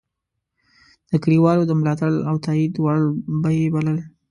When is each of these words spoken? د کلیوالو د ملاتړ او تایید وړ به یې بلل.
د 1.09 1.11
کلیوالو 1.23 1.63
د 1.67 1.71
ملاتړ 1.79 2.11
او 2.29 2.35
تایید 2.45 2.73
وړ 2.83 2.99
به 3.41 3.49
یې 3.57 3.67
بلل. 3.75 3.97